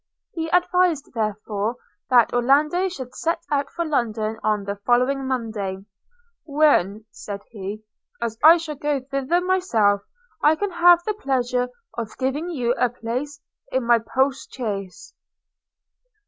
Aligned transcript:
He 0.33 0.49
advised 0.49 1.13
therefore 1.13 1.75
that 2.09 2.33
Orlando 2.33 2.89
should 2.89 3.13
set 3.13 3.37
out 3.51 3.69
for 3.69 3.85
London 3.85 4.39
on 4.41 4.63
the 4.63 4.77
following 4.77 5.27
Monday– 5.27 5.85
'when,' 6.43 7.05
said 7.11 7.43
he, 7.51 7.83
'as 8.19 8.35
I 8.43 8.57
shall 8.57 8.73
go 8.77 8.99
thither 9.01 9.39
myself, 9.41 10.01
I 10.41 10.55
can 10.55 10.71
have 10.71 11.03
the 11.03 11.13
pleasure 11.13 11.69
of 11.99 12.17
giving 12.17 12.49
you 12.49 12.73
a 12.79 12.89
place 12.89 13.41
in 13.71 13.85
my 13.85 13.99
post 13.99 14.51
chaise.' 14.51 15.13